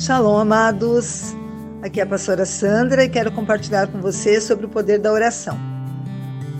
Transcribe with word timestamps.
Shalom, 0.00 0.38
amados. 0.38 1.36
Aqui 1.82 2.00
é 2.00 2.04
a 2.04 2.06
pastora 2.06 2.46
Sandra 2.46 3.04
e 3.04 3.08
quero 3.10 3.30
compartilhar 3.30 3.86
com 3.88 4.00
você 4.00 4.40
sobre 4.40 4.64
o 4.64 4.68
poder 4.70 4.98
da 4.98 5.12
oração. 5.12 5.58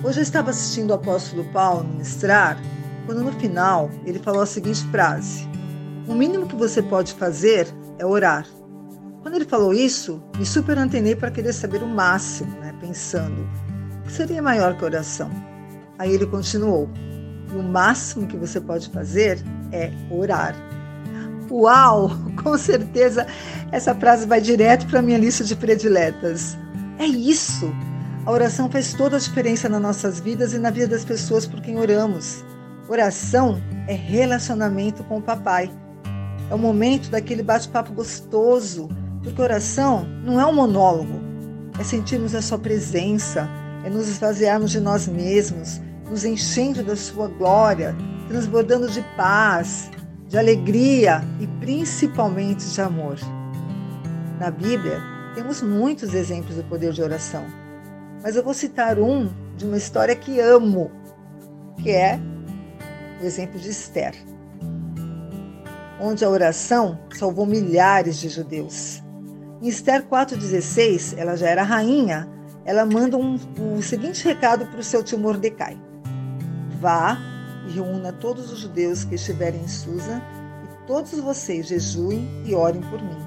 Hoje 0.04 0.19
eu 0.19 0.22
estava 0.22 0.51
assistindo 0.51 0.90
o 0.90 0.92
apóstolo 0.92 1.50
Paulo 1.50 1.82
ministrar, 1.82 2.61
quando 3.06 3.24
no 3.24 3.32
final 3.32 3.88
ele 4.04 4.18
falou 4.18 4.42
a 4.42 4.46
seguinte 4.46 4.85
frase: 4.88 5.49
O 6.06 6.13
mínimo 6.13 6.46
que 6.46 6.54
você 6.54 6.82
pode 6.82 7.14
fazer 7.14 7.67
é 7.99 8.04
orar. 8.04 8.46
Quando 9.22 9.37
ele 9.37 9.46
falou 9.46 9.72
isso, 9.72 10.22
me 10.36 10.45
super 10.45 10.77
antenei 10.77 11.17
para 11.17 11.31
querer 11.31 11.54
saber 11.54 11.82
o 11.82 11.88
máximo, 11.88 12.60
né, 12.60 12.74
pensando: 12.78 13.49
o 14.00 14.03
que 14.03 14.13
seria 14.13 14.42
maior 14.42 14.77
que 14.77 14.85
a 14.85 14.88
oração? 14.88 15.31
Aí 15.99 16.12
ele 16.12 16.27
continuou: 16.27 16.91
e 17.50 17.56
o 17.56 17.62
máximo 17.62 18.27
que 18.27 18.36
você 18.36 18.60
pode 18.60 18.91
fazer 18.91 19.42
é 19.72 19.91
orar. 20.10 20.54
Uau! 21.50 22.10
Com 22.42 22.56
certeza 22.56 23.27
essa 23.72 23.95
frase 23.95 24.27
vai 24.27 24.40
direto 24.40 24.86
para 24.86 25.00
a 25.00 25.02
minha 25.02 25.18
lista 25.18 25.45
de 25.45 25.56
prediletas. 25.56 26.56
É 26.98 27.04
isso! 27.04 27.70
A 28.26 28.30
oração 28.30 28.70
faz 28.70 28.92
toda 28.92 29.16
a 29.16 29.20
diferença 29.20 29.68
nas 29.68 29.80
nossas 29.80 30.20
vidas 30.20 30.52
e 30.52 30.59
na 30.59 30.70
vida 30.70 30.88
das 30.88 31.04
pessoas 31.04 31.46
por 31.46 31.60
quem 31.60 31.78
oramos. 31.78 32.45
Oração 32.88 33.60
é 33.88 33.95
relacionamento 33.95 35.02
com 35.04 35.18
o 35.18 35.23
papai. 35.23 35.70
É 36.50 36.54
o 36.54 36.59
momento 36.59 37.10
daquele 37.10 37.42
bate-papo 37.42 37.92
gostoso, 37.92 38.88
porque 39.23 39.40
oração 39.40 40.06
não 40.24 40.40
é 40.40 40.45
um 40.45 40.52
monólogo, 40.52 41.20
é 41.78 41.84
sentirmos 41.84 42.34
a 42.34 42.42
sua 42.42 42.59
presença, 42.59 43.48
é 43.84 43.90
nos 43.90 44.09
esvaziarmos 44.09 44.70
de 44.70 44.80
nós 44.80 45.06
mesmos, 45.06 45.80
nos 46.10 46.24
enchendo 46.24 46.82
da 46.82 46.96
sua 46.96 47.28
glória, 47.28 47.96
transbordando 48.28 48.90
de 48.90 49.02
paz, 49.16 49.90
de 50.30 50.38
alegria 50.38 51.24
e 51.40 51.46
principalmente 51.59 52.64
de 52.64 52.80
amor. 52.80 53.18
Na 54.38 54.48
Bíblia, 54.48 55.02
temos 55.34 55.60
muitos 55.60 56.14
exemplos 56.14 56.54
do 56.54 56.62
poder 56.62 56.92
de 56.92 57.02
oração, 57.02 57.45
mas 58.22 58.37
eu 58.37 58.45
vou 58.45 58.54
citar 58.54 59.00
um 59.00 59.28
de 59.56 59.66
uma 59.66 59.76
história 59.76 60.14
que 60.14 60.38
amo, 60.38 60.88
que 61.82 61.90
é 61.90 62.20
o 63.20 63.26
exemplo 63.26 63.59
de 63.59 63.70
Esther, 63.70 64.14
onde 66.00 66.25
a 66.25 66.31
oração 66.31 66.97
salvou 67.12 67.44
milhares 67.44 68.17
de 68.20 68.28
judeus. 68.28 69.03
Em 69.61 69.67
Esther 69.67 70.05
4,16, 70.06 71.19
ela 71.19 71.37
já 71.37 71.48
era 71.48 71.65
rainha, 71.65 72.28
ela 72.65 72.87
manda 72.87 73.17
um, 73.17 73.37
um 73.59 73.83
seguinte 73.83 74.25
recado 74.25 74.65
para 74.67 74.78
o 74.78 74.84
seu 74.84 75.03
tio 75.03 75.19
Mordecai. 75.19 75.77
Vá 76.81 77.19
reúna 77.69 78.12
todos 78.12 78.53
os 78.53 78.61
judeus 78.61 79.05
que 79.05 79.14
estiverem 79.14 79.61
em 79.61 79.69
Susa 79.69 80.22
e 80.64 80.86
todos 80.86 81.12
vocês 81.12 81.66
jejuem 81.66 82.28
e 82.44 82.55
orem 82.55 82.80
por 82.83 83.03
mim. 83.03 83.19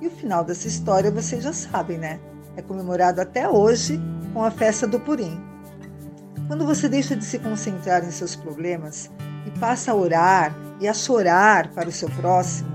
E 0.00 0.06
o 0.06 0.10
final 0.10 0.44
dessa 0.44 0.66
história 0.66 1.10
vocês 1.10 1.44
já 1.44 1.52
sabem, 1.52 1.98
né? 1.98 2.18
É 2.56 2.62
comemorado 2.62 3.20
até 3.20 3.48
hoje 3.48 4.00
com 4.34 4.42
a 4.44 4.50
festa 4.50 4.86
do 4.86 4.98
Purim. 4.98 5.40
Quando 6.48 6.66
você 6.66 6.88
deixa 6.88 7.16
de 7.16 7.24
se 7.24 7.38
concentrar 7.38 8.04
em 8.04 8.10
seus 8.10 8.34
problemas 8.34 9.10
e 9.46 9.50
passa 9.58 9.92
a 9.92 9.94
orar 9.94 10.54
e 10.80 10.88
a 10.88 10.92
chorar 10.92 11.70
para 11.72 11.88
o 11.88 11.92
seu 11.92 12.10
próximo, 12.10 12.70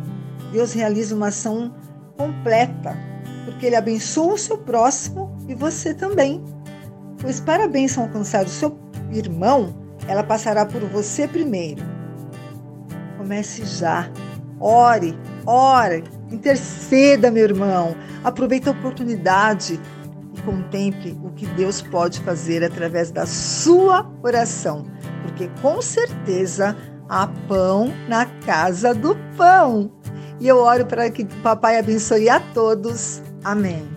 Deus 0.52 0.74
realiza 0.74 1.16
uma 1.16 1.28
ação 1.28 1.76
completa, 2.18 2.98
porque 3.46 3.66
Ele 3.66 3.76
abençoa 3.76 4.34
o 4.34 4.38
seu 4.38 4.58
próximo 4.58 5.36
e 5.48 5.54
você 5.54 5.94
também. 5.94 6.44
Pois 7.20 7.40
para 7.40 7.66
a 7.66 7.68
bênção 7.68 8.04
alcançar 8.04 8.46
o 8.46 8.50
seu 8.50 8.78
irmão, 9.12 9.76
ela 10.08 10.24
passará 10.24 10.66
por 10.66 10.82
você 10.82 11.28
primeiro. 11.28 11.84
Comece 13.18 13.66
já. 13.66 14.10
Ore, 14.60 15.18
ore, 15.46 16.04
interceda, 16.32 17.30
meu 17.30 17.44
irmão. 17.44 17.96
Aproveite 18.24 18.68
a 18.68 18.72
oportunidade 18.72 19.80
e 20.36 20.42
contemple 20.42 21.18
o 21.24 21.30
que 21.32 21.46
Deus 21.48 21.82
pode 21.82 22.20
fazer 22.22 22.64
através 22.64 23.12
da 23.12 23.26
sua 23.26 24.10
oração, 24.24 24.86
porque 25.24 25.50
com 25.62 25.82
certeza 25.82 26.76
há 27.10 27.28
pão 27.48 27.94
na 28.08 28.26
casa 28.46 28.94
do 28.94 29.16
pão. 29.36 29.92
E 30.40 30.48
eu 30.48 30.58
oro 30.58 30.86
para 30.86 31.10
que 31.10 31.24
o 31.24 31.42
papai 31.42 31.80
abençoe 31.80 32.30
a 32.30 32.40
todos. 32.40 33.22
Amém. 33.44 33.88